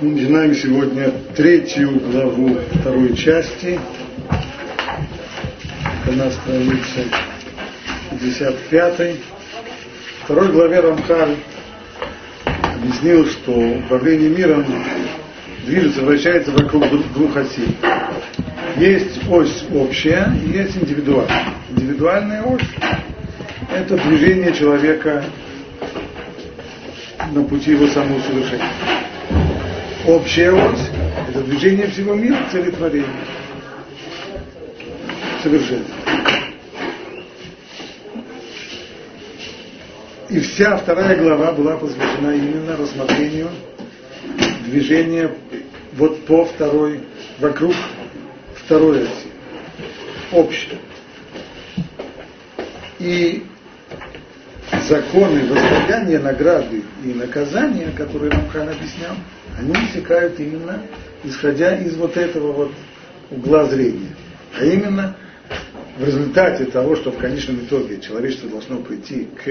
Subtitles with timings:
[0.00, 3.78] Мы начинаем сегодня третью главу второй части.
[6.04, 7.06] Это на странице
[8.10, 8.98] 55.
[8.98, 11.36] В второй главе Рамхаль
[12.44, 14.64] объяснил, что управление миром
[15.64, 17.76] движется, вращается вокруг двух осей.
[18.76, 21.44] Есть ось общая есть индивидуальная.
[21.70, 22.62] Индивидуальная ось–
[23.72, 25.24] это движение человека
[27.32, 28.93] на пути его самоусовершенствования.
[30.06, 30.90] Общая ось–
[31.30, 33.08] это движение всего мира к целетворению.
[35.42, 35.94] Совершенство.
[40.28, 43.48] И вся вторая глава была посвящена именно рассмотрению
[44.66, 45.30] движения
[45.94, 47.00] вот по второй,
[47.38, 47.74] вокруг
[48.56, 49.28] второй оси.
[50.32, 50.78] Общее.
[52.98, 53.44] И
[54.82, 59.14] законы возлагания награды и наказания, которые Рамхан объяснял,
[59.58, 60.80] они вытекают именно
[61.24, 62.72] исходя из вот этого вот
[63.30, 64.14] угла зрения.
[64.58, 65.16] А именно
[65.98, 69.48] в результате того, что в конечном итоге человечество должно прийти к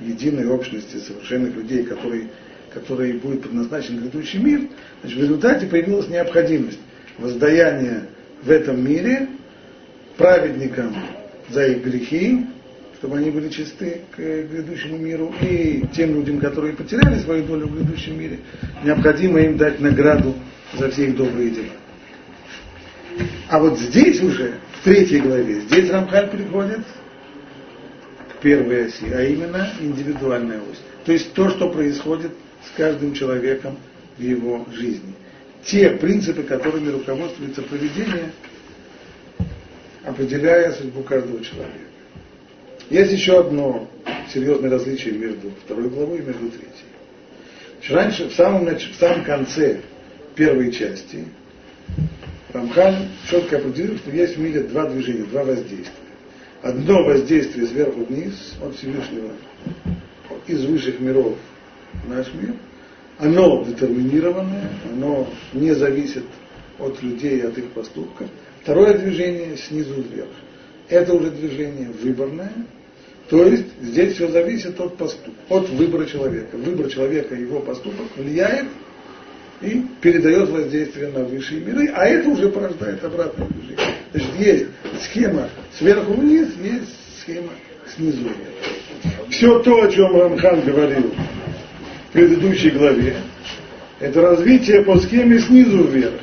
[0.00, 2.28] единой общности совершенных людей, которые,
[2.72, 4.68] которые будет предназначен грядущий мир,
[5.00, 6.80] значит, в результате появилась необходимость
[7.18, 8.08] воздаяния
[8.42, 9.28] в этом мире
[10.16, 10.94] праведникам
[11.50, 12.46] за их грехи,
[13.04, 17.76] чтобы они были чисты к грядущему миру, и тем людям, которые потеряли свою долю в
[17.76, 18.38] грядущем мире,
[18.82, 20.34] необходимо им дать награду
[20.72, 21.66] за все их добрые дела.
[23.50, 26.80] А вот здесь уже, в третьей главе, здесь Рамхаль переходит
[28.32, 30.80] к первой оси, а именно индивидуальная ось.
[31.04, 32.32] То есть то, что происходит
[32.66, 33.76] с каждым человеком
[34.16, 35.12] в его жизни.
[35.62, 38.32] Те принципы, которыми руководствуется поведение,
[40.06, 41.93] определяя судьбу каждого человека.
[42.90, 43.88] Есть еще одно
[44.32, 46.84] серьезное различие между второй главой и между третьей.
[47.88, 49.80] Раньше, в самом, в самом конце
[50.34, 51.24] первой части,
[52.52, 55.90] Рамхан четко определил, что есть в мире два движения, два воздействия.
[56.62, 59.32] Одно воздействие сверху вниз от Всевышнего,
[60.46, 61.34] из высших миров
[61.92, 62.54] в наш мир.
[63.18, 66.24] Оно детерминированное, оно не зависит
[66.78, 68.28] от людей и от их поступков.
[68.62, 70.30] Второе движение снизу вверх.
[70.88, 72.52] Это уже движение выборное,
[73.30, 76.56] то есть здесь все зависит от поступка, от выбора человека.
[76.56, 78.66] Выбор человека и его поступок влияет
[79.62, 83.94] и передает воздействие на высшие миры, а это уже порождает обратное движение.
[84.12, 84.66] Значит, есть
[85.04, 87.52] схема сверху вниз, есть схема
[87.94, 89.24] снизу вверх.
[89.30, 91.10] Все то, о чем Рамхан говорил
[92.08, 93.16] в предыдущей главе,
[94.00, 96.20] это развитие по схеме снизу вверх,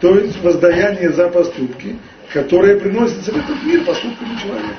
[0.00, 1.96] то есть воздаяние за поступки,
[2.36, 4.76] которые приносятся в этот мир поступками человека.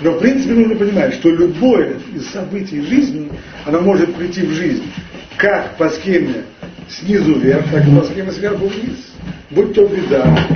[0.00, 3.30] Но в принципе нужно понимать, что любое из событий жизни,
[3.66, 4.84] оно может прийти в жизнь
[5.36, 6.44] как по схеме
[6.88, 9.12] снизу вверх, так и по схеме сверху вниз.
[9.50, 10.48] Будь то беда,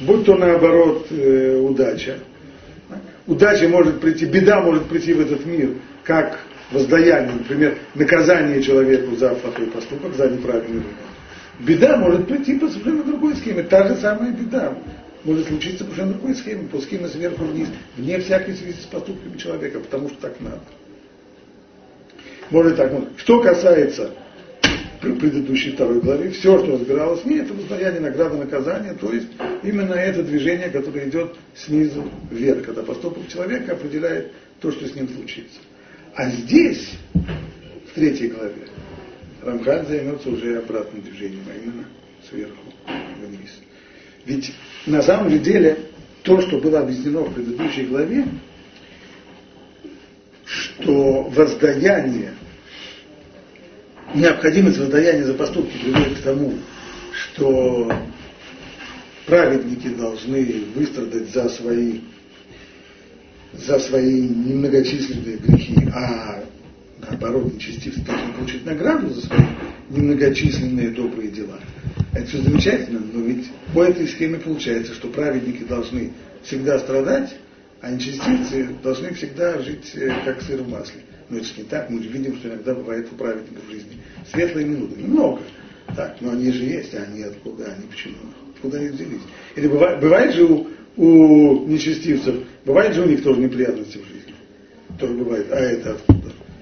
[0.00, 2.16] будь то наоборот э, удача.
[3.26, 5.70] Удача может прийти, беда может прийти в этот мир
[6.04, 6.40] как
[6.72, 10.82] воздаяние, например, наказание человеку за плохой поступок, за неправильный.
[11.66, 14.78] Беда может прийти по совершенно другой схеме, та же самая беда
[15.24, 19.36] может случиться по совершенно другой схеме, по схеме сверху вниз, вне всякой связи с поступками
[19.36, 20.60] человека, потому что так надо.
[22.50, 22.92] Может так.
[23.18, 24.12] Что касается
[25.00, 29.28] предыдущей второй главы, все, что разбиралось в ней, это воздаяние награды наказания, то есть
[29.62, 35.08] именно это движение, которое идет снизу вверх, когда поступок человека определяет то, что с ним
[35.08, 35.58] случится.
[36.14, 38.66] А здесь, в третьей главе,
[39.42, 41.84] Рамхан займется уже обратным движением, а именно
[42.28, 42.62] сверху
[43.20, 43.50] вниз.
[44.26, 44.52] Ведь
[44.86, 45.78] на самом же деле
[46.22, 48.26] то, что было объяснено в предыдущей главе,
[50.44, 52.34] что воздаяние,
[54.14, 56.54] необходимость воздаяния за поступки приводит к тому,
[57.12, 57.90] что
[59.26, 62.00] праведники должны выстрадать за свои,
[63.52, 66.42] за свои немногочисленные грехи, а
[67.08, 69.40] наоборот, нечестивцы должны получить награду за свои
[69.90, 71.58] немногочисленные добрые дела.
[72.12, 76.12] Это все замечательно, но ведь по этой схеме получается, что праведники должны
[76.42, 77.36] всегда страдать,
[77.80, 81.02] а нечестивцы должны всегда жить э, как сыр в масле.
[81.28, 83.98] Но это же не так, мы же видим, что иногда бывает у праведников в жизни
[84.30, 85.40] светлые минуты, немного.
[85.96, 88.16] Так, но они же есть, а они откуда, они почему,
[88.54, 89.22] откуда они взялись?
[89.56, 94.34] Или бывает, бывает же у, у нечестивцев, бывает же у них тоже неприятности в жизни.
[94.98, 96.19] Тоже бывает, а это откуда?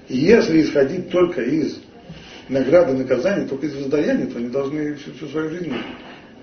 [0.09, 1.79] И если исходить только из
[2.49, 5.73] награды, наказания, только из воздаяния, то они должны всю, всю свою жизнь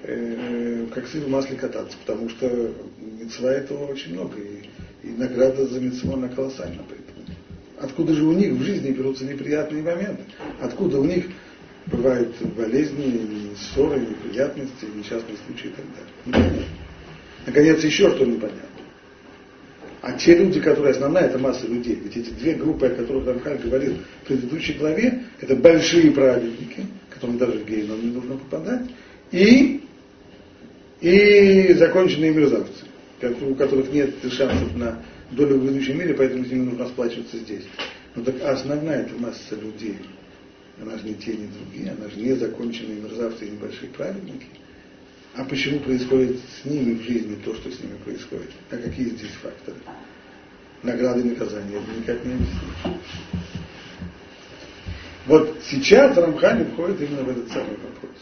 [0.05, 2.73] э, как сын в масле кататься, потому что
[3.21, 4.69] мецва этого очень много, и,
[5.03, 6.83] и награда за мецву она колоссальна.
[6.89, 7.37] Поэтому.
[7.79, 10.23] Откуда же у них в жизни берутся неприятные моменты?
[10.61, 11.27] Откуда у них
[11.87, 15.85] бывают болезни, ссоры, неприятности, несчастные случаи и так
[16.33, 16.65] далее.
[17.45, 18.76] Наконец, еще что непонятно.
[20.03, 21.99] А те люди, которые основная, это масса людей.
[22.03, 27.39] Ведь эти две группы, о которых Рамхаль говорил в предыдущей главе, это большие праведники, которым
[27.39, 28.83] даже гейном не нужно попадать,
[29.33, 29.83] и,
[31.01, 32.85] и законченные мерзавцы,
[33.41, 37.65] у которых нет шансов на долю в будущем мире, поэтому с ними нужно расплачиваться здесь.
[38.15, 39.99] Ну так основная это масса людей.
[40.81, 44.47] Она же не те, не другие, она же не законченные мерзавцы и небольшие праведники.
[45.37, 48.51] А почему происходит с ними в жизни то, что с ними происходит?
[48.71, 49.77] А какие здесь факторы?
[50.83, 51.77] Награды и наказания.
[51.77, 53.03] Это никак не объяснить.
[55.27, 58.17] Вот сейчас Рамхани входит именно в этот самый вопрос.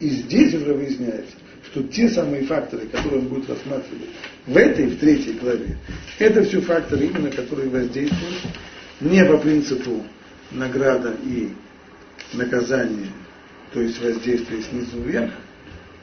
[0.00, 1.34] И здесь уже выясняется,
[1.70, 4.08] что те самые факторы, которые он будет рассматривать
[4.46, 5.78] в этой, в третьей главе,
[6.18, 8.36] это все факторы именно, которые воздействуют
[9.00, 10.04] не по принципу
[10.50, 11.50] награда и
[12.34, 13.12] наказание,
[13.72, 15.32] то есть воздействие снизу вверх,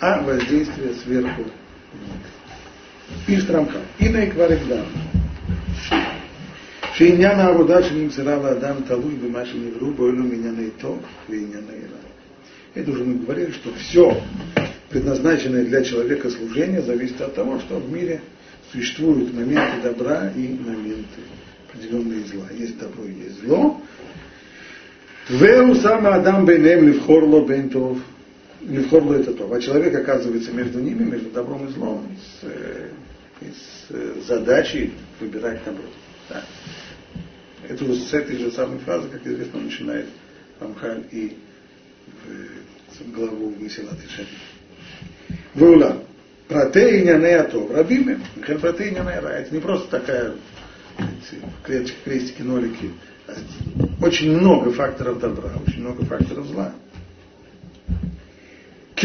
[0.00, 3.26] а воздействие сверху вниз.
[3.26, 3.82] Пишет Рамхан.
[3.98, 4.86] Ина и кваригдам.
[7.00, 10.98] שעניין העבודה שנמסרה לאדם תלוי במה שנבראו בו אלו מענייני טוב
[11.28, 12.00] וענייני רע.
[12.74, 14.22] Это уже мы говорили, что все
[14.90, 18.20] предназначенное для человека служение зависит от того, что в мире
[18.70, 21.20] существуют моменты добра и моменты
[21.68, 22.46] определенные зла.
[22.56, 23.80] Есть добро и есть зло.
[25.30, 27.98] Веу сама Адам бейнем левхорло бентов.
[28.67, 29.51] Левхорло это то.
[29.53, 32.89] А человек оказывается между ними, между добром и злом, с, э,
[33.41, 35.83] с э, задачей выбирать добро.
[36.29, 36.43] Да.
[37.67, 40.07] Это уже с этой же самой фразы, как известно, начинает
[40.59, 41.37] Рамхаль и
[42.99, 44.27] в главу Месилат Ишани.
[45.53, 46.03] Вула.
[46.47, 47.71] Проте и неатов.
[47.71, 48.19] Рабиме.
[48.61, 50.33] Проте и Это не просто такая
[51.63, 52.91] клеточки, крестики, нолики.
[54.01, 56.73] Очень много факторов добра, очень много факторов зла.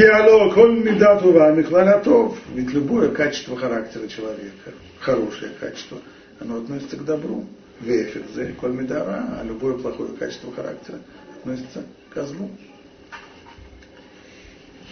[0.00, 2.38] Киало коль мидатува михланатов.
[2.55, 5.99] Ведь любое качество характера человека, хорошее качество,
[6.38, 7.44] оно относится к добру.
[7.81, 11.00] Веферзе, коль мидара, а любое плохое качество характера
[11.38, 12.50] относится к злу.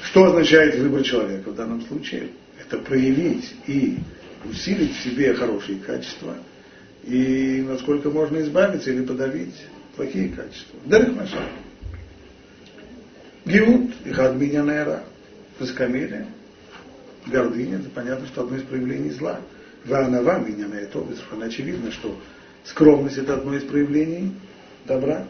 [0.03, 2.29] Что означает выбор человека в данном случае?
[2.61, 3.97] Это проявить и
[4.45, 6.35] усилить в себе хорошие качества–
[7.05, 9.55] и насколько можно избавиться или подавить
[9.97, 10.79] плохие качества.
[10.85, 11.39] Дарих Маша.
[13.49, 15.03] Гиут и хадминя нера.
[15.59, 16.27] Высокомерие,
[17.27, 19.41] гордыня, это понятно, что одно из проявлений зла.
[19.85, 22.17] Ванава меня на это совершенно очевидно, что
[22.65, 24.35] скромность это одно из проявлений
[24.85, 25.27] добра.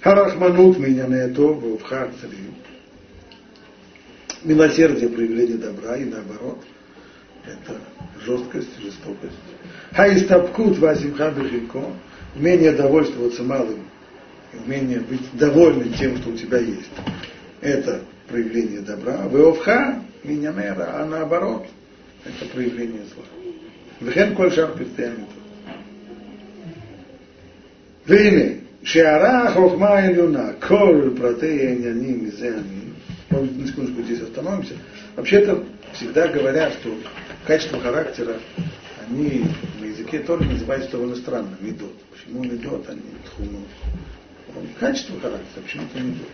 [0.00, 2.36] Харахманут это в харцеле.
[4.44, 6.58] Милосердие проявление добра и наоборот.
[7.46, 7.78] Это
[8.24, 9.32] жесткость, жестокость.
[9.92, 11.84] Хаистапкут вазимха бехилько,
[12.36, 13.80] умение довольствоваться малым,
[14.52, 16.90] умение быть довольным тем, что у тебя есть.
[17.60, 19.20] Это проявление добра.
[19.24, 21.66] А Веовха, минянера, а наоборот,
[22.24, 23.24] это проявление зла.
[24.00, 24.74] Вехен коль шар
[28.06, 28.60] Время.
[28.82, 32.96] Шиара хохма илюна, коль протея няним изяним.
[33.28, 34.74] Может, на секундочку здесь остановимся.
[35.16, 36.96] Вообще-то всегда говорят, что
[37.46, 38.36] качество характера,
[39.06, 39.44] они
[39.80, 41.94] на языке тоже называют, что он странно, медот.
[42.10, 43.68] Почему медот, а не тхунот?
[44.78, 46.28] Качество характера, почему-то медот.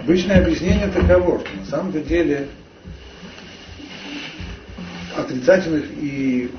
[0.00, 2.48] Обычное объяснение таково, что на самом деле
[5.16, 6.50] отрицательных и,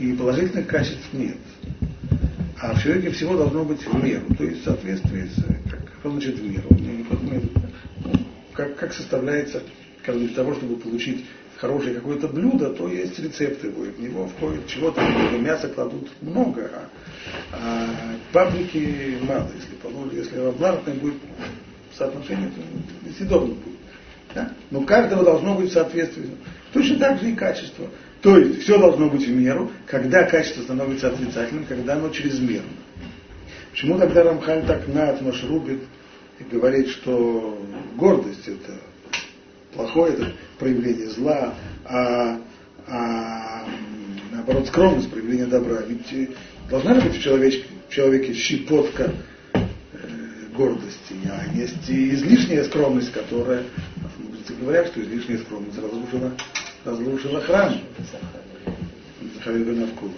[0.00, 1.36] и положительных качеств нет.
[2.58, 6.10] А в человеке всего должно быть в меру, то есть в соответствии с, как, что
[6.10, 7.40] значит в меру, ну,
[8.54, 9.62] как, как составляется,
[10.04, 11.26] как для того, чтобы получить
[11.58, 15.00] хорошее какое-то блюдо, то есть рецепт его, в него входит чего-то
[15.38, 16.88] мяса кладут много, а,
[17.52, 17.88] а
[18.32, 21.14] паприки мало, если положить, если равнарное будет
[21.96, 23.76] соотношение, то несъедобно будет.
[24.34, 24.52] Да?
[24.70, 26.36] Но каждого должно быть в.
[26.72, 27.88] Точно так же и качество.
[28.20, 32.68] То есть все должно быть в меру, когда качество становится отрицательным, когда оно чрезмерно.
[33.70, 35.82] Почему тогда Рамхаль так наотмашь рубит
[36.38, 37.62] и говорит, что
[37.96, 38.72] гордость это
[39.74, 42.40] плохое, это проявление зла, а,
[42.86, 43.66] а
[44.32, 45.82] наоборот скромность, проявление добра.
[45.82, 46.28] Ведь э,
[46.70, 49.12] должна ли быть в человеке, в человеке щепотка
[49.52, 49.58] э,
[50.54, 53.64] гордости, а есть и излишняя скромность, которая,
[54.18, 56.32] мудрецы говорят, что излишняя скромность разрушила,
[56.84, 57.74] разрушила храм.
[59.34, 60.12] Захарил вкус.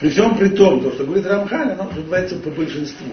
[0.00, 3.06] При всем при том, то, что говорит Рамхаль, оно называется по большинству.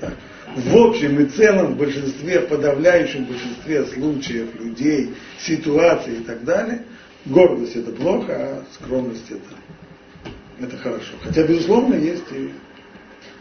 [0.00, 0.14] Так
[0.54, 6.82] в общем и целом, в большинстве, в подавляющем большинстве случаев людей, ситуаций и так далее,
[7.24, 11.12] гордость это плохо, а скромность это, это хорошо.
[11.22, 12.52] Хотя, безусловно, есть и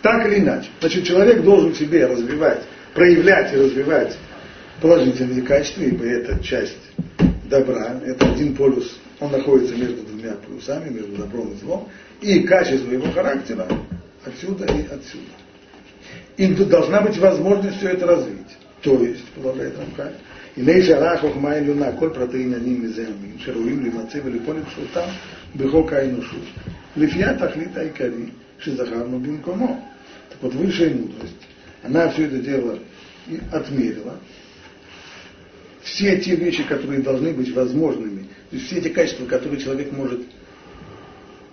[0.01, 0.69] Так или иначе.
[0.79, 4.17] Значит, человек должен себе развивать, проявлять и развивать
[4.81, 6.77] положительные качества, ибо это часть
[7.45, 11.89] добра, это один полюс, он находится между двумя полюсами, между добром и злом,
[12.21, 13.67] и качество его характера
[14.25, 15.31] отсюда и отсюда.
[16.37, 18.47] И тут должна быть возможность все это развить.
[18.81, 20.15] То есть, продолжает Рамхаль,
[20.55, 25.09] иной шарах хохма и люна, коль протеин аним мизеамим, шаруим лимацев или полик шутам,
[25.53, 26.35] бихок айнушу.
[26.95, 29.81] Лифья тахлита айкари, шизахарну бинкомо.
[30.29, 31.33] Так вот, высшая мудрость,
[31.83, 32.79] она все это дело
[33.51, 34.19] отмерила.
[35.83, 40.21] Все те вещи, которые должны быть возможными, то есть все те качества, которые человек может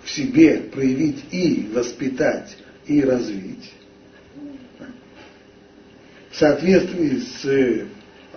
[0.02, 3.72] в себе проявить и воспитать, и развить,
[6.32, 7.86] в соответствии с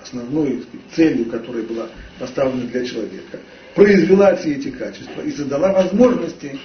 [0.01, 1.87] основной целью, которая была
[2.19, 3.39] поставлена для человека,
[3.73, 6.59] произвела все эти качества и создала возможности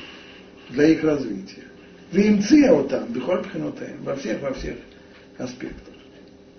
[0.70, 1.64] для их развития.
[2.12, 4.76] Вимция там, бихольпхинотеем, во всех, во всех
[5.38, 5.94] аспектах.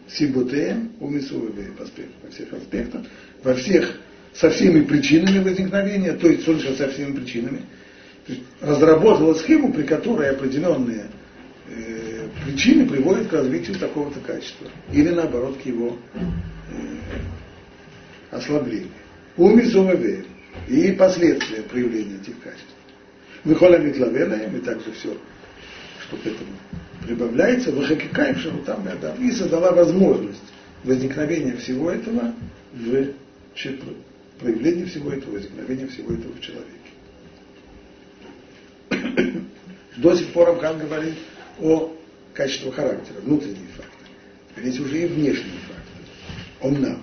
[0.07, 1.85] Сибутеем, умисуевеем во
[2.31, 3.01] всех аспектах,
[3.43, 3.99] во всех,
[4.33, 7.61] со всеми причинами возникновения, то есть, что со всеми причинами,
[8.61, 11.07] разработала схему, при которой определенные
[11.67, 14.67] э, причины приводят к развитию такого-то качества.
[14.91, 16.19] Или наоборот, к его э,
[18.31, 18.89] ослаблению.
[19.37, 20.25] Умисуевеем
[20.67, 22.67] и последствия проявления этих качеств.
[23.43, 25.17] Выхоля Митлавенаем, и также все,
[26.01, 26.51] что к этому
[27.05, 30.41] прибавляется, Вахакикаем Шарутам Адам, и создала возможность
[30.83, 32.33] возникновения всего этого
[32.73, 33.13] в
[34.39, 36.67] проявления всего этого, возникновения всего этого в человеке.
[39.97, 41.15] До сих пор Амхан говорит
[41.59, 41.95] о
[42.41, 44.09] качестве характера, внутренние факторы.
[44.49, 46.05] Теперь есть уже и внешние факторы.
[46.61, 47.01] Он нам.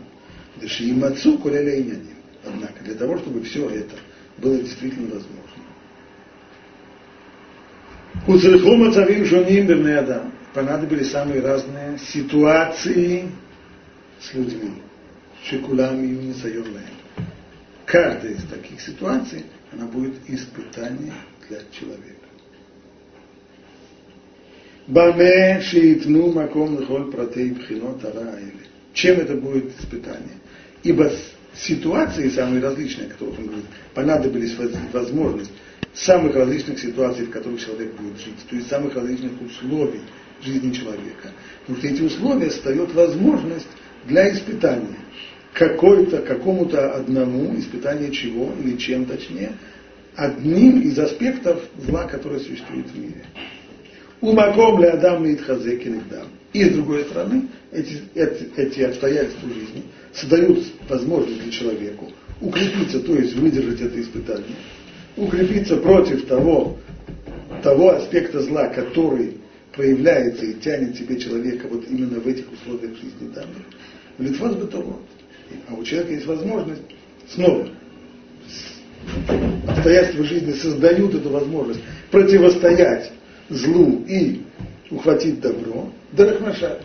[0.57, 1.95] Дыши и мацу, коля и
[2.45, 3.95] Однако, для того, чтобы все это
[4.39, 5.39] было действительно возможно,
[8.27, 10.33] Уцельху мацавим шоним бемнеадам.
[10.55, 13.31] Понадобились самые разные ситуации
[14.21, 14.83] с людьми.
[15.45, 16.89] Шикулами и несайонные.
[17.85, 21.13] Каждая из таких ситуаций, она будет испытание
[21.49, 22.18] для человека.
[24.89, 28.03] Баме шиитну маком лхоль протей бхинот
[28.95, 30.39] Чем это будет испытание?
[30.83, 31.13] Ибо
[31.55, 34.57] ситуации самые различные, о которых он говорит, понадобились
[34.91, 35.53] возможность
[35.93, 40.01] самых различных ситуаций, в которых человек будет жить, то есть самых различных условий
[40.43, 41.33] жизни человека.
[41.61, 43.69] Потому что эти условия создают возможность
[44.07, 44.97] для испытания
[45.53, 49.53] какой-то, какому-то одному, испытания чего, или чем точнее,
[50.17, 53.25] одним из аспектов зла, который существует в мире.
[54.21, 56.29] Умаком ли Адам и Итхазекинагдам.
[56.53, 62.05] И с другой стороны, эти, эти, эти обстоятельства жизни создают возможность для человека
[62.41, 64.57] укрепиться, то есть выдержать это испытание,
[65.17, 66.79] укрепиться против того,
[67.63, 69.39] того аспекта зла, который
[69.75, 73.63] проявляется и тянет себе человека вот именно в этих условиях жизни данных.
[74.19, 75.01] Литвоз бы того.
[75.69, 76.83] А у человека есть возможность
[77.33, 77.69] снова
[79.67, 83.13] обстоятельства жизни создают эту возможность противостоять
[83.49, 84.43] злу и
[84.91, 85.91] ухватить добро.
[86.13, 86.81] Дарахмаша.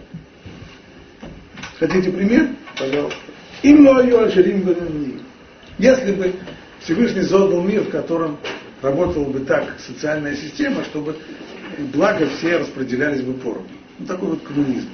[1.80, 2.50] Хотите пример?
[2.78, 3.20] Пожалуйста.
[3.62, 3.84] Им
[5.78, 6.34] Если бы
[6.82, 8.38] Всевышний создал мир, в котором
[8.82, 11.16] работала бы так социальная система, чтобы
[11.94, 13.68] благо все распределялись бы поровну.
[14.00, 14.90] Ну, такой вот коммунизм.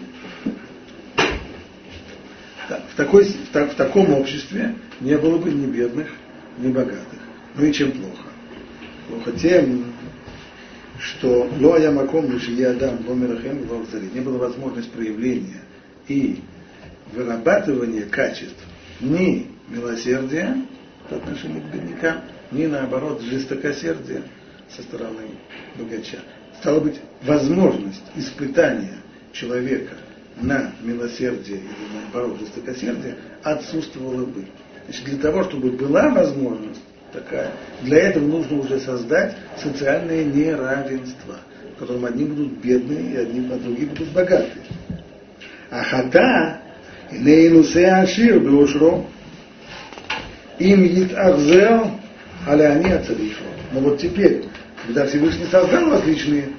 [2.67, 6.07] В, такой, в, в таком обществе не было бы ни бедных,
[6.59, 7.19] ни богатых.
[7.55, 8.27] Ну и чем плохо?
[9.07, 9.85] Плохо тем,
[10.99, 13.59] что лоя маком я адам ломерахем
[14.13, 15.61] не было возможности проявления
[16.07, 16.41] и
[17.13, 18.63] вырабатывания качеств
[18.99, 20.57] ни милосердия,
[21.09, 24.23] по отношению к беднякам, ни наоборот жестокосердие
[24.75, 25.27] со стороны
[25.75, 26.19] богача.
[26.59, 28.97] Стало быть, возможность испытания
[29.31, 29.95] человека
[30.41, 34.45] на милосердие или наоборот жестокосердие отсутствовала бы.
[34.85, 37.51] Значит, для того, чтобы была возможность такая,
[37.81, 41.35] для этого нужно уже создать социальное неравенство,
[41.75, 44.63] в котором одни будут бедные, и одни, а другие будут богатые.
[45.69, 46.61] А хата,
[47.11, 49.05] лейнусе ашир беушро,
[50.59, 51.91] им итахзел,
[52.47, 53.43] аля они ацарифу.
[53.71, 54.43] Но вот теперь,
[54.85, 56.49] когда Всевышний создал различные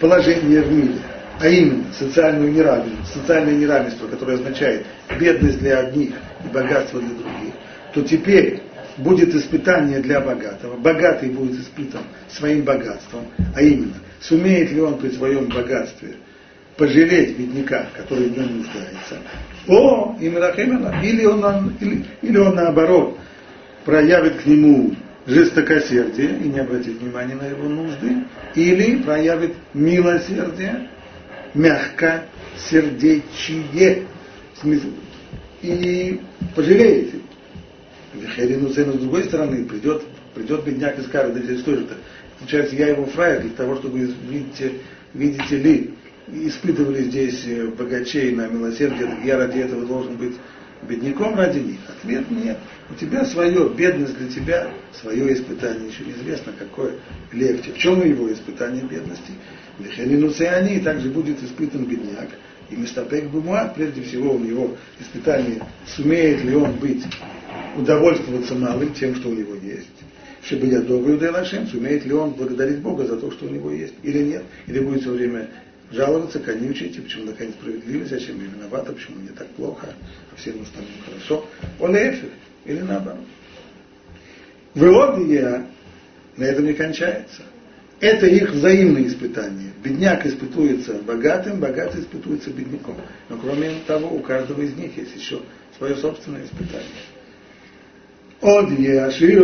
[0.00, 0.94] положения в мире,
[1.40, 4.86] а именно социальную неравенство, социальное неравенство, которое означает
[5.18, 7.54] бедность для одних и богатство для других,
[7.94, 8.62] то теперь
[8.98, 10.76] будет испытание для богатого.
[10.76, 16.14] Богатый будет испытан своим богатством, а именно, сумеет ли он при своем богатстве
[16.76, 19.18] пожалеть бедняка, который в нем нуждается,
[19.66, 23.18] о, или он, или, или он наоборот
[23.84, 24.94] проявит к нему
[25.26, 28.24] жестокосердие и не обратит внимания на его нужды,
[28.54, 30.88] или проявит милосердие,
[31.54, 32.24] мягко
[32.56, 34.06] сердечие,
[35.62, 36.20] и
[36.54, 37.14] пожалеет.
[38.14, 40.02] Вехерину цену с другой стороны придет,
[40.34, 41.94] придет бедняк и скажет, да что же это?
[42.38, 43.98] Получается, я его фраер для того, чтобы,
[44.28, 44.72] видите,
[45.12, 45.90] видите ли,
[46.32, 47.44] испытывали здесь
[47.76, 50.34] богачей на милосердие, я ради этого должен быть
[50.82, 51.78] бедняком ради них?
[51.88, 52.58] Ответ нет.
[52.90, 56.94] У тебя свое, бедность для тебя, свое испытание, еще неизвестно, какое
[57.32, 57.72] легче.
[57.72, 59.32] В чем его испытание бедности?
[59.78, 62.28] Вехенинусы они, также будет испытан бедняк.
[62.70, 67.04] И Мистапек Бумуат, прежде всего, у него испытание, сумеет ли он быть,
[67.76, 69.88] удовольствоваться малым тем, что у него есть.
[70.42, 73.94] Чтобы я добрый Удайлашем, сумеет ли он благодарить Бога за то, что у него есть,
[74.02, 74.44] или нет.
[74.66, 75.48] Или будет все время
[75.90, 79.88] жаловаться, конючить, почему такая несправедливость, зачем я виновата, почему мне так плохо,
[80.32, 81.46] а всем остальным хорошо.
[81.80, 82.30] Он эфир,
[82.64, 83.24] или наоборот.
[84.74, 85.66] Выводия
[86.36, 87.42] на этом не кончается.
[88.00, 89.72] Это их взаимные испытания.
[89.82, 92.94] Бедняк испытуется богатым, богатый испытуется бедняком.
[93.28, 95.40] Но кроме того, у каждого из них есть еще
[95.76, 96.86] свое собственное испытание.
[98.40, 99.42] Од е ашир,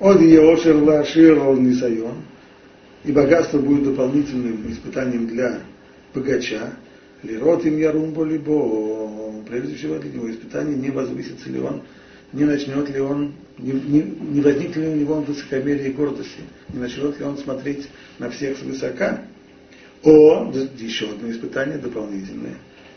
[0.00, 2.22] од е ошер лашир нисайон.
[3.04, 5.60] И богатство будет дополнительным испытанием для
[6.14, 6.74] богача.
[7.22, 9.42] Лирот им ярумбо либо.
[9.48, 11.82] Прежде всего для него испытание, не возвысится ли он
[12.32, 16.40] не начнет ли он, не, не, не возникнет ли у него высокомерие и гордости,
[16.72, 19.22] не начнет ли он смотреть на всех свысока.
[20.02, 22.54] О, еще одно испытание дополнительное.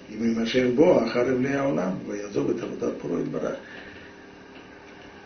[0.10, 2.68] И мы Машев Бо, Ахарев Леаулам, Ваязов, это
[3.32, 3.58] Барах.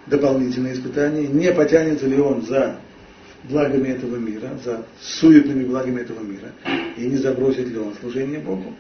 [0.07, 1.27] Дополнительное испытание.
[1.27, 2.79] Не потянется ли он за
[3.43, 6.51] благами этого мира, за суетными благами этого мира,
[6.95, 8.73] и не забросит ли он служение Богу.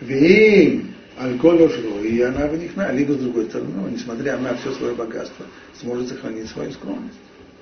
[0.00, 1.70] Вим Альколь
[2.06, 5.44] и она в них на, либо с другой стороны, несмотря на все свое богатство,
[5.78, 7.18] сможет сохранить свою скромность.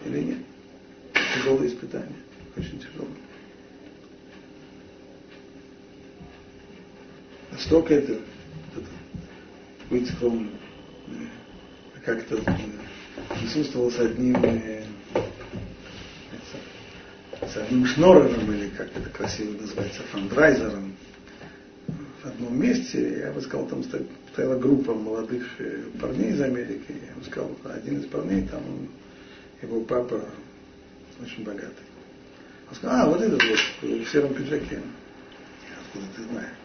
[0.07, 0.39] Или нет?
[1.35, 2.17] Тяжелое испытание.
[2.57, 3.11] Очень тяжелое.
[7.51, 8.87] Настолько это, это
[9.91, 10.51] быть скромным.
[12.09, 12.43] Как-то
[13.39, 14.83] присутствовал с одним э,
[17.43, 20.95] с одним шнорером, или как это красиво называется, фандрайзером,
[22.23, 23.85] в одном месте, я бы сказал, там
[24.33, 28.63] стояла группа молодых э, парней из Америки, я бы сказал, один из парней, там
[29.61, 30.25] его папа
[31.21, 31.85] очень богатый.
[32.71, 34.81] Он сказал, а, вот этот вот, в сером пиджаке.
[35.79, 36.57] Откуда ты знаешь?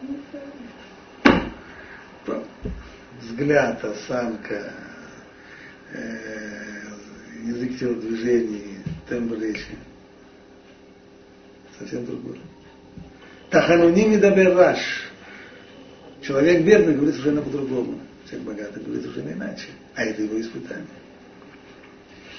[3.20, 4.72] Взгляд, осанка,
[5.94, 6.80] э,
[7.44, 8.78] язык телодвижений,
[9.08, 9.78] тембр речи.
[11.78, 12.38] Совсем другой.
[13.50, 14.78] Тахануни медабераш.
[16.22, 18.00] Человек бедный говорит совершенно по-другому.
[18.28, 19.66] Человек богатый говорит совершенно иначе.
[19.94, 20.86] А это его испытание.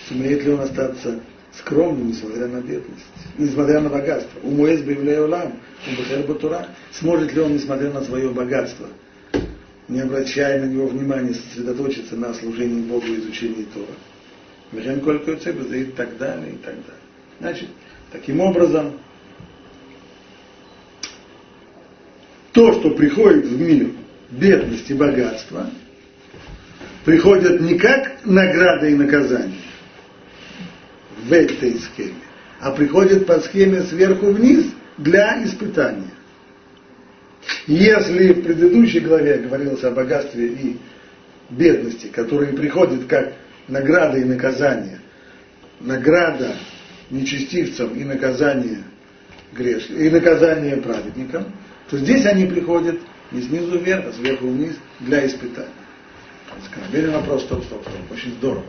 [0.08, 1.20] Сумеет ли он остаться
[1.54, 3.06] скромным, несмотря на бедность,
[3.38, 4.39] несмотря на богатство?
[4.41, 6.68] Умоэс бивляй улам, умбахер батура.
[6.91, 8.88] Сможет ли он, несмотря на свое богатство,
[9.88, 13.88] не обращая на него внимания, сосредоточиться на служении Богу и изучении Тора?
[14.71, 15.36] Мирен колька и
[15.86, 17.02] так далее, и так далее.
[17.39, 17.69] Значит,
[18.12, 18.93] таким образом,
[22.52, 23.91] то, что приходит в мир
[24.32, 25.69] бедность и богатство,
[27.04, 29.60] приходят не как награда и наказание
[31.26, 32.13] в этой схеме,
[32.60, 34.65] а приходят по схеме сверху вниз
[34.98, 36.10] для испытания.
[37.67, 40.77] Если в предыдущей главе говорилось о богатстве и
[41.49, 43.34] бедности, которые приходят как
[43.67, 44.99] награда и наказание,
[45.79, 46.55] награда
[47.10, 48.84] нечестивцам и наказание
[49.53, 51.45] грешникам, и наказание праведникам,
[51.89, 52.99] то здесь они приходят
[53.31, 55.69] не снизу вверх, а сверху вниз для испытания.
[56.71, 58.65] Скоробельный вопрос, стоп, стоп, стоп, очень здорово.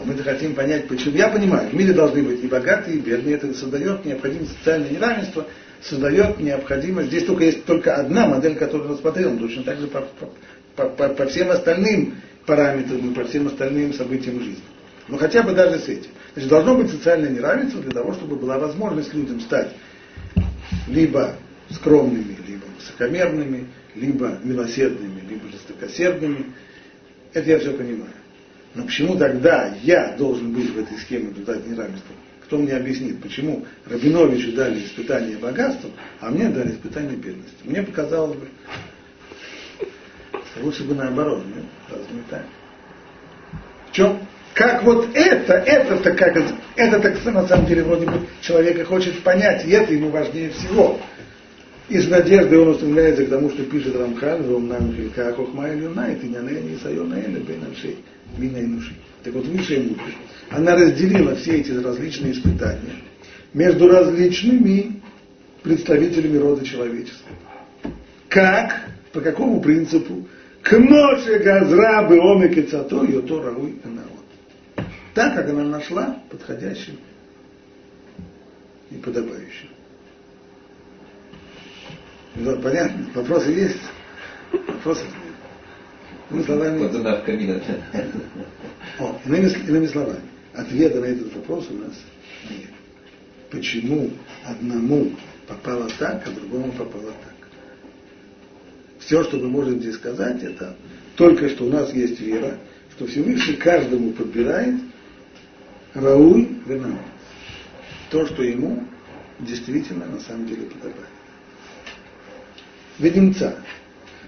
[0.00, 1.16] А мы-то хотим понять, почему.
[1.16, 3.36] Я понимаю, в мире должны быть и богатые, и бедные.
[3.36, 5.46] Это создает необходимость социальное неравенство,
[5.82, 7.08] создает необходимость.
[7.08, 10.02] Здесь только есть только одна модель, которую рассмотрел, точно так же по,
[10.76, 12.16] по, по, по всем остальным
[12.46, 14.62] параметрам и по всем остальным событиям жизни.
[15.08, 16.10] Но хотя бы даже с этим.
[16.34, 19.72] Значит, должно быть социальное неравенство для того, чтобы была возможность людям стать
[20.86, 21.36] либо
[21.70, 26.46] скромными, либо высокомерными, либо милосердными, либо жестокосердными.
[27.32, 28.12] Это я все понимаю.
[28.74, 32.14] Но почему тогда я должен быть в этой схеме наблюдать неравенства?
[32.44, 37.56] Кто мне объяснит, почему Рабиновичу дали испытание богатством, а мне дали испытание бедности?
[37.64, 38.48] Мне показалось бы,
[40.60, 41.64] лучше бы наоборот, нет?
[41.88, 42.44] Разве не так?
[43.90, 44.18] В чем?
[44.54, 46.36] Как вот это, это-то как
[46.76, 51.00] это, так на самом деле вроде бы человека хочет понять, и это ему важнее всего.
[51.88, 56.12] И с надеждой он устремляется к тому, что пишет Рамхан, «Вом нам хилька хохма илюна,
[56.12, 57.64] и тиняне не сайона эле бен
[58.32, 58.94] аншей мина и нуши».
[59.22, 60.16] Так вот, высшая мудрость,
[60.50, 62.96] она разделила все эти различные испытания
[63.54, 65.00] между различными
[65.62, 67.36] представителями рода человеческого.
[68.28, 68.88] Как?
[69.12, 70.26] По какому принципу?
[70.62, 74.86] К Моше Газра бы омеке цато йото рауй наот.
[75.14, 76.98] Так, как она нашла подходящим
[78.90, 79.68] и подобающим.
[82.62, 83.06] Понятно?
[83.14, 83.80] Вопросы есть?
[84.52, 85.04] Вопросы?
[86.32, 87.60] Ну, иными словами, в камина.
[88.98, 90.20] О, иными, иными словами,
[90.54, 91.92] ответа на этот вопрос у нас
[92.48, 92.70] нет.
[93.50, 94.10] Почему
[94.44, 95.12] одному
[95.46, 97.48] попало так, а другому попало так?
[98.98, 100.74] Все, что мы можем здесь сказать, это
[101.16, 102.58] только что у нас есть вера,
[102.96, 104.76] что Всевышний каждому подбирает
[105.92, 106.98] рауль Венау.
[108.10, 108.84] То, что ему
[109.38, 111.08] действительно на самом деле подобает.
[112.98, 113.56] Ведемца.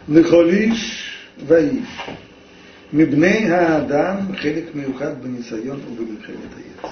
[0.06, 1.03] Нехолишь
[1.47, 2.09] ואיש
[2.93, 6.89] מבני האדם חלק מיוחד בניסיון ובמלחמת היצר.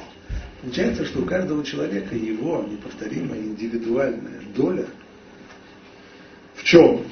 [0.63, 4.87] Получается, что у каждого человека его неповторимая индивидуальная доля
[6.55, 7.03] в чем?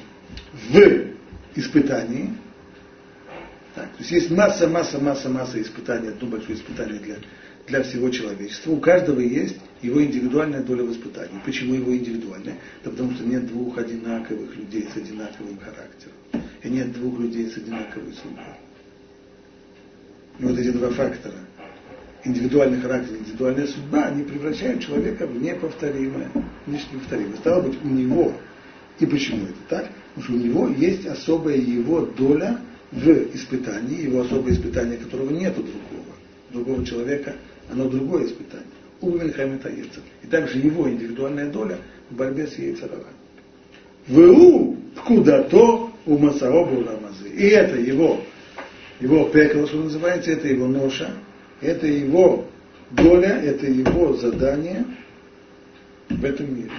[0.52, 1.04] В
[1.54, 2.34] испытании.
[3.76, 7.16] Так, то есть есть масса, масса, масса, масса испытаний, одно большое испытание для
[7.66, 8.70] для всего человечества.
[8.70, 11.40] У каждого есть его индивидуальная доля в испытании.
[11.44, 12.56] Почему его индивидуальная?
[12.84, 16.39] Да потому что нет двух одинаковых людей с одинаковым характером.
[16.63, 18.55] И нет двух людей с одинаковой судьбой.
[20.39, 21.35] И вот эти два фактора,
[22.23, 26.29] индивидуальный характер, индивидуальная судьба, они превращают человека в неповторимое.
[26.67, 27.37] неповторимое.
[27.37, 28.33] Стало быть, у него,
[28.99, 29.89] и почему это так?
[30.13, 32.59] Потому что у него есть особая его доля
[32.91, 36.15] в испытании, его особое испытание, которого нет у другого.
[36.51, 37.35] Другого человека
[37.71, 38.67] оно другое испытание.
[38.99, 43.07] У Мельхамета И также его индивидуальная доля в борьбе с Яйцерова.
[44.07, 44.77] ВУ
[45.49, 47.29] то у Масаобу Рамазы.
[47.29, 48.21] И это его,
[48.99, 51.11] его пекло, что называется, это его ноша,
[51.61, 52.45] это его
[52.91, 54.85] доля, это его задание
[56.09, 56.71] в этом мире.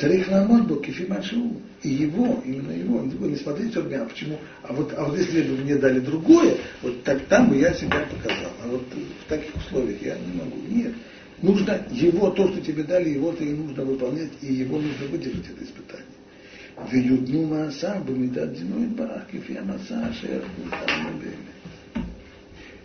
[0.00, 1.62] Царих Ламот был кефимашу.
[1.82, 5.76] И его, именно его, не смотрите меня, почему, а вот, а вот если бы мне
[5.76, 8.50] дали другое, вот так там бы я себя показал.
[8.64, 10.56] А вот в таких условиях я не могу.
[10.68, 10.92] Нет.
[11.40, 15.64] Нужно его, то, что тебе дали, его-то и нужно выполнять, и его нужно выдержать это
[15.64, 16.17] испытание.
[16.91, 21.19] ויודנו מעשיו במידת זינו יתברך כפי המסע אשר ניתן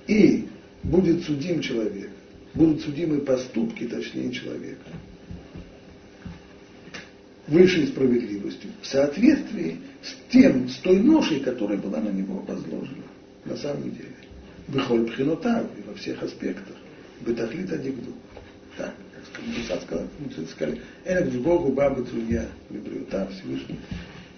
[0.08, 0.46] И
[0.84, 2.08] будет судим человек,
[2.54, 4.90] будут судимы поступки, точнее, человека
[7.48, 13.04] высшей справедливостью в соответствии с тем, с той ношей, которая была на него возложена
[13.44, 14.14] на самом деле.
[14.68, 16.76] Бехоль пхинотав и во всех аспектах.
[17.20, 18.12] Бетахлит адигду.
[18.76, 18.94] Так,
[19.31, 23.79] как Муса сказал, мудрецы сказали, Энек в Богу бабы трудья Вибриута Всевышний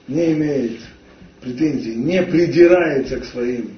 [0.08, 0.80] не имеет
[1.42, 3.72] претензий, не придирается к своим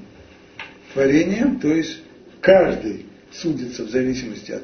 [0.93, 2.02] творениям, то есть
[2.41, 4.63] каждый судится в зависимости от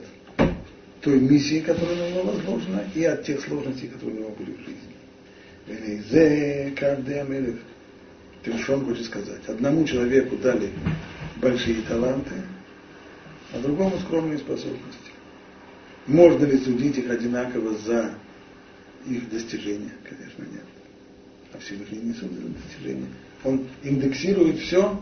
[1.02, 4.60] той миссии, которая на него возложена, и от тех сложностей, которые у него были в
[4.60, 4.94] жизни.
[6.76, 7.56] Каждый.
[8.44, 9.40] Ты что он хочет сказать?
[9.48, 10.70] Одному человеку дали
[11.38, 12.32] большие таланты,
[13.54, 15.03] а другому скромные способности.
[16.08, 18.14] Можно ли судить их одинаково за
[19.08, 19.92] их достижения?
[20.04, 20.66] Конечно, нет.
[21.54, 23.08] А Всевышний не судит за достижения.
[23.44, 25.00] Он индексирует все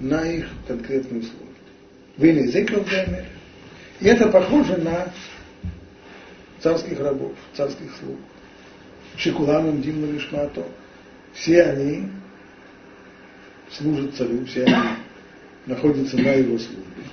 [0.00, 1.42] на их конкретную условия.
[2.16, 2.86] Вы не зеков
[4.02, 5.12] и это похоже на
[6.60, 8.18] царских рабов, царских слуг.
[9.16, 10.66] Шикуламом Димну Вишмато.
[11.34, 12.08] Все они
[13.70, 14.96] служат царю, все они
[15.66, 17.04] находятся на его службе.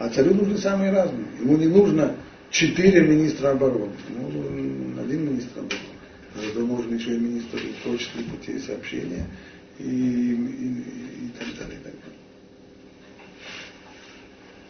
[0.00, 1.26] А царю нужны самые разные.
[1.40, 2.16] Ему не нужно
[2.50, 6.50] четыре министра обороны, ему нужен один министр обороны.
[6.50, 9.26] Это можно еще и министр почты, путей сообщения
[9.78, 11.78] и, и, и так далее.
[11.78, 11.92] И так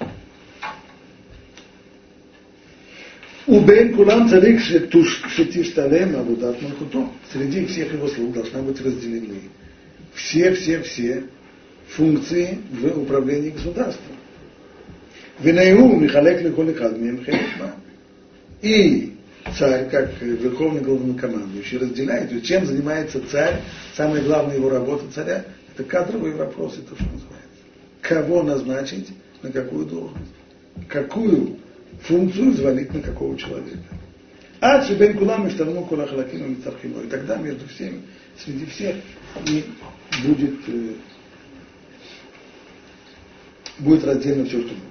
[0.01, 0.15] далее.
[3.47, 7.09] У Бен Кулам Царик Шетишталем Абудат Малхуто.
[7.33, 9.43] Среди всех его слуг должна быть разделены
[10.13, 11.23] все-все-все
[11.91, 14.17] функции в управлении государством.
[15.41, 17.75] Винайу Михалек Лихолихад Мемхелихма.
[18.61, 19.15] И
[19.59, 23.63] царь, как верховный главнокомандующий, разделяет, чем занимается царь,
[23.97, 27.49] самая главная его работа царя, это кадровые вопросы, то, что называется.
[28.03, 29.09] Кого назначить,
[29.43, 30.33] на какую должность,
[30.89, 31.57] какую
[32.03, 33.79] функцию звалить на какого человека.
[34.61, 38.03] А бен кулам и штарну кула халакину И тогда между всеми,
[38.37, 38.97] среди всех
[39.47, 39.65] и
[40.23, 40.55] будет,
[43.79, 44.90] будет раздельно все, что будет.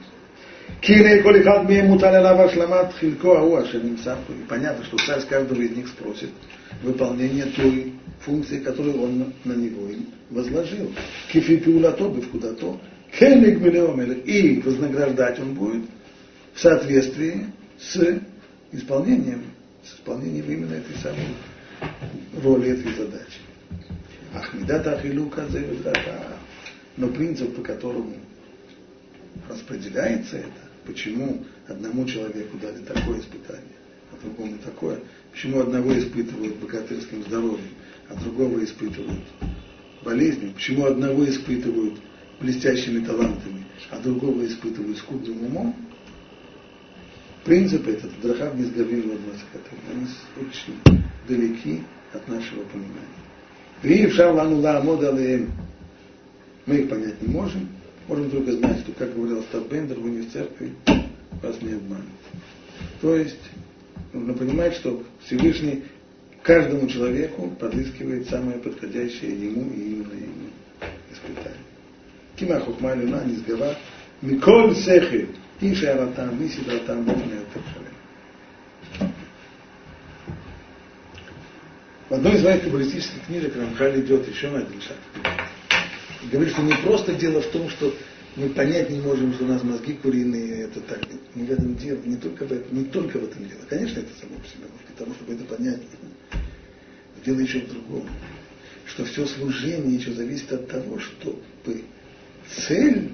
[0.82, 4.34] Кине колихат мне муталяла шламат хилько ауа шелимсаху.
[4.34, 6.30] И понятно, что царь с каждого из них спросит
[6.82, 10.92] выполнение той функции, которую он на него им возложил.
[11.32, 12.78] Кифипиулато бифкудато.
[13.18, 14.22] Кемик миллиомель.
[14.26, 15.84] И вознаграждать он будет
[16.54, 17.48] в соответствии
[17.80, 18.20] с
[18.72, 19.44] исполнением,
[19.84, 21.28] с исполнением именно этой самой
[22.44, 23.40] роли этой задачи.
[24.34, 25.46] Ахмидата Ахилука
[26.98, 28.14] Но принцип, которому
[29.47, 33.78] распределяется это, почему одному человеку дали такое испытание,
[34.12, 34.99] а другому такое,
[35.32, 37.75] почему одного испытывают богатырским здоровьем,
[38.10, 39.23] а другого испытывают
[40.04, 41.99] болезнью, почему одного испытывают
[42.39, 45.75] блестящими талантами, а другого испытывают скудным умом,
[47.43, 53.19] принцип этот, Драхав Низгавир они очень далеки от нашего понимания.
[56.65, 57.69] Мы их понять не можем.
[58.10, 60.74] Можем только знать, что, как говорил Став Бендер, вы не в церкви,
[61.43, 62.08] вас не обманут.
[63.02, 63.39] То есть,
[64.13, 65.84] нужно понимать, что Всевышний
[66.41, 70.50] каждому человеку подыскивает самое подходящее ему и именно ему
[71.12, 71.62] испытание.
[72.36, 73.76] Кима хухмалюна низгава
[74.24, 75.28] миколь сехи
[75.62, 77.62] и шаратам, и сидратам, мне это
[82.10, 84.98] В одной из моих каббалистических книжек Рамхаль идет еще на один шаг.
[85.15, 85.38] И
[86.32, 87.94] говорит, что не просто дело в том, что
[88.36, 91.00] мы понять не можем, что у нас мозги куриные, это так.
[91.36, 93.62] Не в этом дело, не только в этом, не только в этом дело.
[93.70, 95.82] Конечно, это само по себе, для того, чтобы это понять.
[97.26, 98.08] Дело еще в другом.
[98.86, 101.84] Что все служение еще зависит от того, чтобы
[102.68, 103.12] цель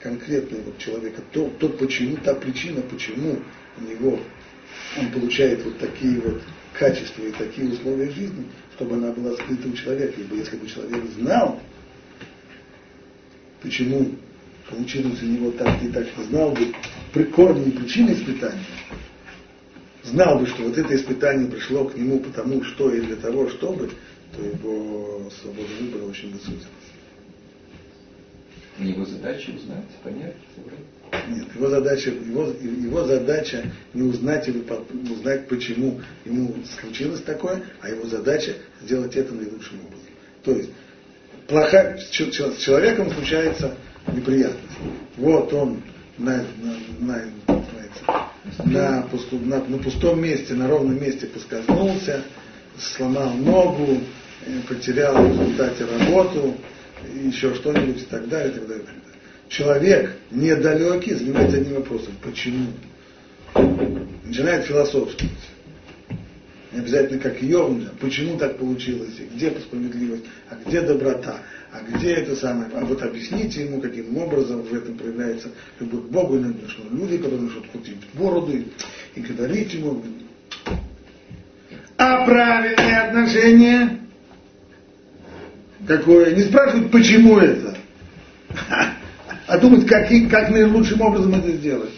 [0.00, 3.38] конкретного человека, то, то почему, та причина, почему
[3.76, 4.20] у него
[4.98, 6.42] он получает вот такие вот
[6.78, 8.46] качества и такие условия жизни,
[8.76, 10.14] чтобы она была скрыта у человека.
[10.20, 11.60] Ибо если бы человек знал,
[13.62, 14.12] почему
[14.68, 16.72] получилось у него так и так, знал бы
[17.12, 18.64] при корне и причины испытания,
[20.04, 23.90] знал бы, что вот это испытание пришло к нему потому, что и для того, чтобы,
[24.36, 26.64] то его свобода выбора очень бы сузилась.
[28.78, 30.36] Его задача узнать, понять.
[31.28, 34.64] Нет, его задача, его, его задача не узнать или
[35.12, 40.06] узнать, почему ему случилось такое, а его задача сделать это наилучшим образом.
[40.44, 40.70] То есть,
[41.50, 43.74] плохая, с человеком случается
[44.12, 44.78] неприятность.
[45.16, 45.82] Вот он
[46.16, 47.22] на, на, на,
[48.64, 52.22] на, на, на пустом месте, на ровном месте поскользнулся,
[52.78, 53.98] сломал ногу,
[54.46, 56.56] э, потерял в результате работу,
[57.22, 59.10] еще что-нибудь и так далее, и так далее, и так далее
[59.50, 62.14] человек недалекий занимается одним вопросом.
[62.22, 62.68] Почему?
[64.24, 65.34] Начинает философствовать.
[66.72, 71.38] Не обязательно как Йовна, почему так получилось, где справедливость, а где доброта,
[71.72, 72.70] а где это самое.
[72.74, 75.48] А вот объясните ему, каким образом в этом проявляется
[75.80, 78.66] любовь к Богу, и что люди, которые начнут крутить бороду и,
[79.16, 80.02] и говорить ему.
[81.96, 84.00] А правильное отношение
[85.86, 86.34] какое?
[86.34, 87.76] Не спрашивают, почему это
[89.46, 91.90] а думать, как, как наилучшим образом это сделать.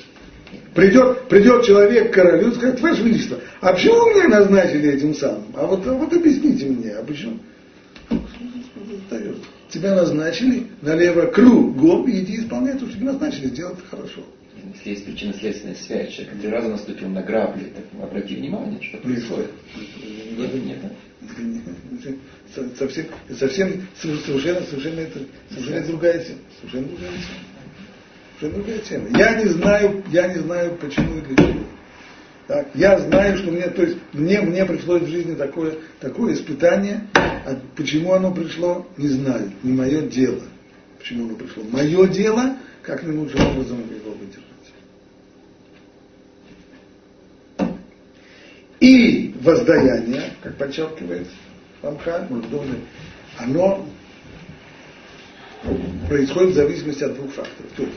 [0.74, 5.44] Придет, придет человек к королю и скажет, Ваше Величество, а почему меня назначили этим самым?
[5.54, 7.38] А вот, а вот объясните мне, а почему?
[9.68, 14.22] Тебя назначили налево кругом, и иди исполняй то, что тебя назначили, сделать это хорошо.
[14.74, 19.50] Если есть причинно-следственная связь, человек три раза наступил на грабли, так обрати внимание, что происходит.
[20.38, 20.78] Нет, нет,
[22.00, 22.16] нет.
[22.78, 26.38] Совсем, совсем, совершенно, совершенно, это, совершенно другая тема.
[26.60, 27.51] Совершенно другая тема.
[28.42, 29.08] Совершенно другая тема.
[29.16, 31.64] Я не знаю, я не знаю, почему и для чего.
[32.48, 37.06] Так, я знаю, что мне, то есть мне, мне пришлось в жизни такое, такое испытание,
[37.14, 40.42] а почему оно пришло, не знаю, не мое дело.
[40.98, 41.62] Почему оно пришло?
[41.70, 44.42] Мое дело, как наилучшим образом его выдержать.
[48.80, 51.28] И воздаяние, как подчеркивает
[51.80, 52.26] Рамха,
[53.38, 53.86] оно
[56.08, 57.70] происходит в зависимости от двух факторов.
[57.76, 57.94] То есть,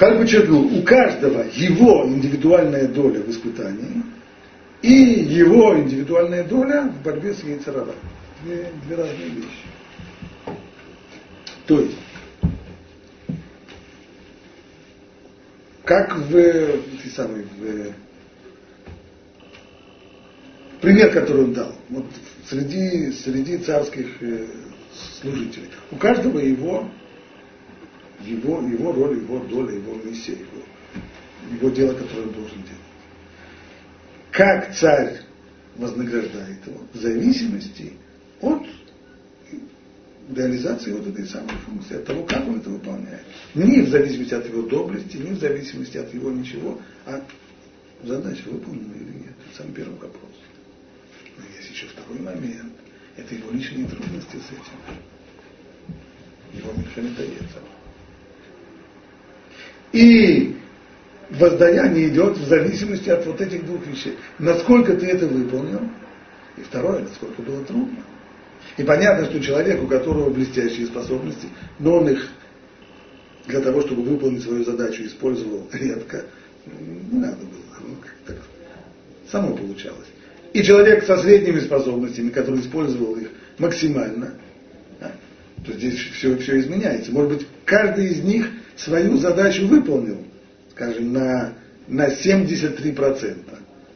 [0.00, 4.02] как подчеркнул, у каждого его индивидуальная доля в испытании
[4.80, 7.94] и его индивидуальная доля в борьбе с яйцерара.
[8.42, 9.66] Две, две разные вещи.
[11.66, 11.98] То есть,
[15.84, 17.92] как в, ты самый, в
[20.80, 22.06] пример, который он дал, вот
[22.48, 24.46] среди, среди царских э,
[25.20, 25.68] служителей.
[25.90, 26.88] У каждого его,
[28.24, 30.62] его, его роль, его доля, его миссия, его,
[31.52, 32.90] его дело, которое он должен делать.
[34.30, 35.20] Как царь
[35.76, 36.80] вознаграждает его?
[36.92, 37.92] В зависимости
[38.40, 38.62] от
[40.34, 43.24] реализации вот этой самой функции, от того, как он это выполняет.
[43.54, 47.24] Не в зависимости от его доблести, не в зависимости от его ничего, а
[48.04, 49.34] задача выполнена или нет.
[49.46, 50.32] Это самый первый вопрос.
[51.36, 52.72] Но есть еще второй момент.
[53.16, 54.98] Это его личные трудности с этим.
[56.54, 57.60] Его механитоеца.
[59.92, 60.56] И
[61.30, 64.16] воздаяние идет в зависимости от вот этих двух вещей.
[64.38, 65.80] Насколько ты это выполнил,
[66.56, 67.98] и второе, насколько было трудно.
[68.76, 71.48] И понятно, что человек, у которого блестящие способности,
[71.78, 72.28] но он их
[73.46, 76.24] для того, чтобы выполнить свою задачу, использовал редко,
[76.66, 78.36] не надо было, ну, так
[79.30, 80.06] само получалось.
[80.52, 84.34] И человек со средними способностями, который использовал их максимально,
[85.64, 87.12] то здесь все, все изменяется.
[87.12, 90.18] Может быть, каждый из них свою задачу выполнил,
[90.72, 91.54] скажем, на,
[91.88, 93.36] на 73%.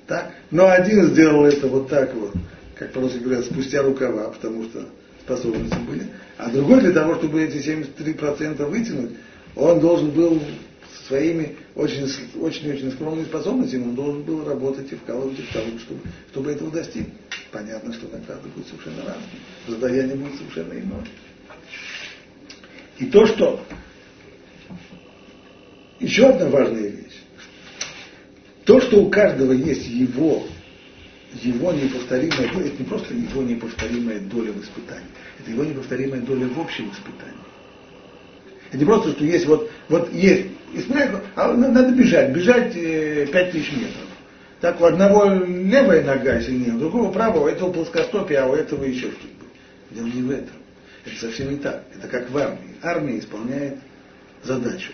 [0.06, 0.32] Так?
[0.50, 2.34] Но один сделал это вот так вот,
[2.74, 4.86] как по-русски говорят, спустя рукава, потому что
[5.24, 6.06] способности были.
[6.36, 9.12] А другой для того, чтобы эти 73% вытянуть,
[9.56, 10.40] он должен был
[11.06, 16.70] своими очень-очень скромными способностями, он должен был работать и вкалывать, и вкалывать, чтобы, чтобы этого
[16.70, 17.06] достичь.
[17.50, 19.24] Понятно, что награда будет совершенно разная,
[19.68, 21.04] воздаяние будет совершенно иное.
[22.98, 23.64] И то, что
[26.00, 27.22] еще одна важная вещь.
[28.64, 30.46] То, что у каждого есть его,
[31.42, 35.06] его неповторимая доля, это не просто его неповторимая доля в испытании,
[35.38, 37.34] это его неповторимая доля в общем испытании.
[38.68, 43.72] Это не просто, что есть вот, вот есть, испытание, а надо бежать, бежать э, 5000
[43.72, 44.08] метров.
[44.60, 48.84] Так у одного левая нога сильнее, у другого правого, у этого плоскостопие, а у этого
[48.84, 49.44] еще что-то.
[49.90, 50.56] Дело не в этом.
[51.04, 51.84] Это совсем не так.
[51.94, 52.74] Это как в армии.
[52.82, 53.76] Армия исполняет
[54.42, 54.92] задачу.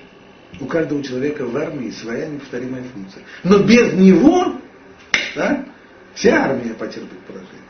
[0.59, 3.23] У каждого человека в армии своя неповторимая функция.
[3.45, 4.57] Но без него
[5.35, 5.65] да,
[6.15, 7.61] вся армия потерпит поражение.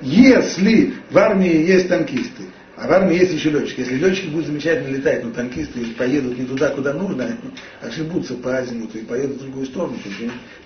[0.00, 2.44] Если в армии есть танкисты,
[2.76, 3.80] а в армии есть еще летчики.
[3.80, 7.38] Если летчики будут замечательно летать, но танкисты поедут не туда, куда нужно,
[7.80, 9.96] ошибутся по азимуту и поедут в другую сторону,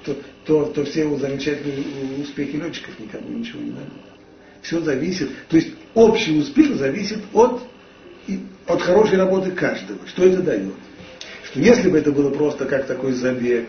[0.05, 3.93] то, то, то все замечательные успехи летчиков никому ничего не дадут.
[4.63, 7.63] Все зависит, то есть общий успех зависит от
[8.67, 10.07] от хорошей работы каждого.
[10.07, 10.75] Что это дает?
[11.45, 13.69] Что если бы это было просто как такой забег,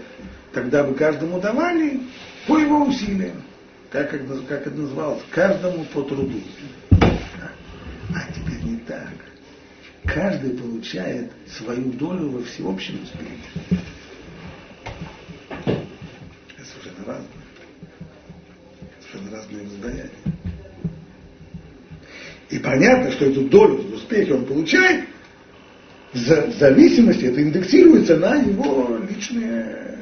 [0.54, 2.02] тогда бы каждому давали
[2.48, 3.42] по его усилиям.
[3.90, 5.24] Как, как, это называлось?
[5.32, 6.42] Каждому по труду.
[6.92, 9.14] А теперь не так.
[10.04, 13.88] Каждый получает свою долю во всеобщем успехе.
[15.66, 17.28] Это совершенно разное.
[19.02, 20.12] Совершенно разные воздаяния.
[22.50, 25.06] И понятно, что эту долю в успехе он получает,
[26.14, 30.00] в зависимости, это индексируется на его личные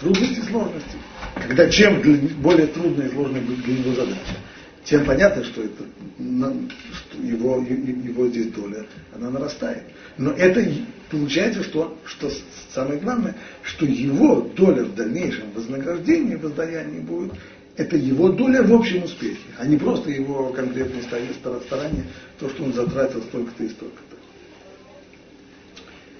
[0.00, 0.96] трудности и сложности.
[1.34, 2.00] Когда чем
[2.40, 4.36] более трудная и сложная будет для него задача,
[4.84, 5.84] тем понятно, что, это,
[6.18, 9.82] что его, его здесь доля, она нарастает.
[10.16, 10.64] Но это
[11.10, 12.30] получается, что, что
[12.72, 17.32] самое главное, что его доля в дальнейшем вознаграждении, воздаянии будет
[17.80, 22.04] это его доля в общем успехе, а не просто его конкретные старания,
[22.38, 24.16] то, что он затратил столько-то и столько-то.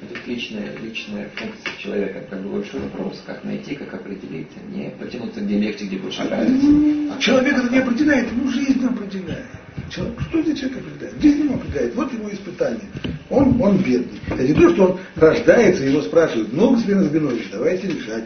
[0.03, 5.43] Это личная, личная функция человека, как бы большой вопрос, как найти, как определить, не потянуться
[5.43, 6.67] где легче, где больше а, нравится.
[7.13, 9.45] А человек это не определяет, ему жизнь определяет.
[9.91, 11.21] Человек, что здесь человек определяет?
[11.21, 12.89] Жизнь ему определяет, вот его испытание.
[13.29, 14.19] Он, он бедный.
[14.29, 18.25] Это не то, что он рождается, его спрашивают, ну, господин Разбинович, давайте решать.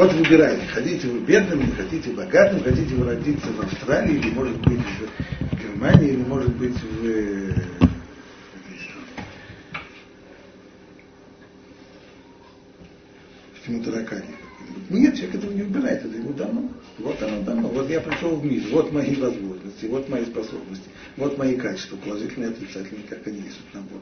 [0.00, 4.56] Вот выбирайте, хотите вы бедным, или хотите богатым, хотите вы родиться в Австралии, или может
[4.62, 7.52] быть в Германии, или может быть в
[13.52, 14.24] в Тимутаракане.
[14.88, 16.70] Нет, человек этого не выбирает, это ему дано.
[16.96, 17.68] Вот оно дано.
[17.68, 22.48] Вот я пришел в мир, вот мои возможности, вот мои способности, вот мои качества, положительные
[22.48, 24.00] и отрицательные, как они несут набор.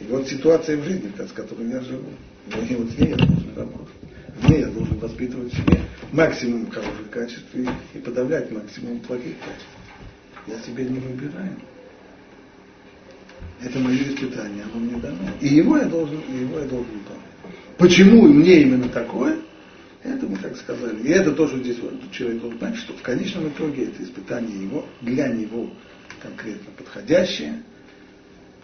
[0.00, 2.08] И вот ситуация в жизни, с которой я живу.
[2.46, 3.94] Вот, и вот с ней я должен работать
[4.36, 5.80] в ней я должен воспитывать в себе
[6.12, 9.68] максимум хороших качеств и, и подавлять максимум плохих качеств.
[10.46, 11.56] Я себе не выбираю.
[13.62, 15.18] Это мое испытание, оно мне дано.
[15.40, 17.26] И его я должен, и его я должен выполнять.
[17.78, 19.38] Почему мне именно такое?
[20.02, 21.02] Это мы как сказали.
[21.02, 24.84] И это тоже здесь вот, человек должен понять, что в конечном итоге это испытание его,
[25.00, 25.70] для него
[26.22, 27.62] конкретно подходящее.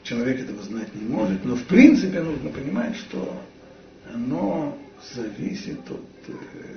[0.03, 3.41] Человек этого знать не может, но в принципе нужно понимать, что
[4.13, 4.77] оно
[5.15, 6.77] зависит от, э,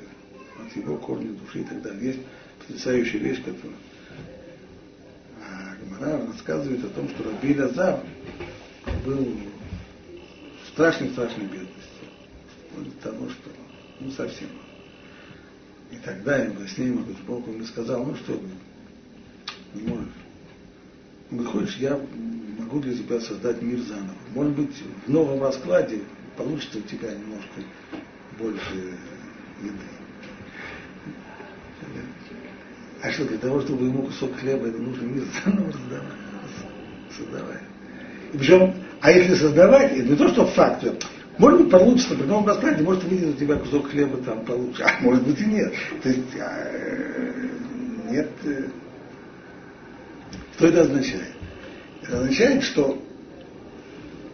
[0.66, 2.08] от его корня души и так далее.
[2.14, 2.20] Есть
[2.60, 3.78] потрясающая вещь, которая
[5.48, 8.00] а Гмара рассказывает о том, что Раби Лазар
[9.06, 9.38] был
[10.64, 11.72] в страшной-страшной бедности.
[12.72, 13.50] Вплоть того, что
[14.00, 14.50] ну совсем.
[15.92, 16.92] И тогда им во сне
[17.28, 18.40] Бог ему сказал, ну что,
[19.74, 20.08] не можешь.
[21.32, 22.00] Он говорит, хочешь, я
[22.60, 24.16] могу для тебя создать мир заново.
[24.34, 26.02] Может быть, в новом раскладе
[26.38, 27.62] получится у тебя немножко
[28.40, 28.98] больше
[29.62, 29.96] еды.
[33.02, 36.14] А что, для того, чтобы ему кусок хлеба, это нужно мир заново создавать.
[37.16, 37.62] Создавать.
[38.34, 40.84] И причем, а если создавать, это не то, что факт,
[41.38, 45.04] может быть, получится, при новом раскладе, может выйдет у тебя кусок хлеба там получше, а
[45.04, 45.74] может быть и нет.
[46.02, 46.72] То есть, а,
[48.10, 48.30] нет.
[48.46, 48.64] Э,
[50.56, 51.34] что это означает?
[52.04, 53.02] Это означает, что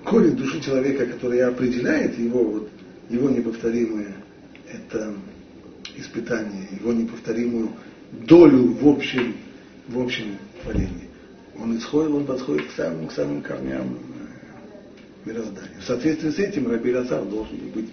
[0.06, 2.71] корень души человека, который определяет его, вот,
[3.12, 4.14] его неповторимое
[4.72, 5.14] это
[5.96, 7.72] испытание, его неповторимую
[8.12, 9.36] долю в общем,
[9.88, 11.10] в общем творении.
[11.60, 13.98] Он исходит, он подходит к самым, к самым корням
[15.26, 15.80] э, мироздания.
[15.80, 17.90] В соответствии с этим Раби Лазар должен быть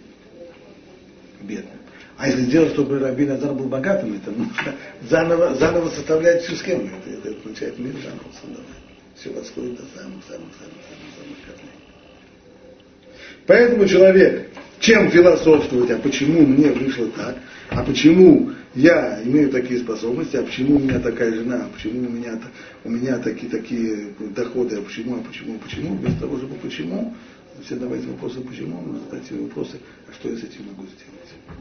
[1.42, 1.78] бедным.
[2.16, 4.74] А если сделать, чтобы Раби Лазар был богатым, это нужно
[5.08, 6.88] заново, заново составлять всю схему.
[6.88, 8.66] Это, это означает мир заново создавать.
[9.16, 11.78] Все восходит до самых, самых, самых, самых, самых корней.
[13.46, 14.50] Поэтому человек,
[14.80, 17.36] чем философствовать, а почему мне вышло так,
[17.70, 22.10] а почему я имею такие способности, а почему у меня такая жена, а почему у
[22.10, 22.40] меня,
[22.84, 27.14] у меня такие, такие доходы, а почему, а почему, а почему, вместо того, чтобы почему,
[27.64, 31.58] все давайте вопросы почему, нужно задать себе вопросы, а что я с этим могу сделать.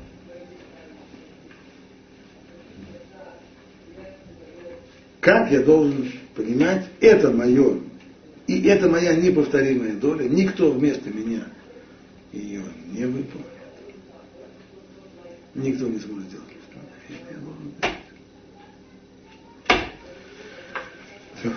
[5.20, 7.80] Как я должен понимать, это мое,
[8.46, 11.48] и это моя неповторимая доля, никто вместо меня
[12.32, 13.48] ее не выполнит.
[15.56, 16.48] Никто не сможет сделать.
[21.40, 21.54] Все,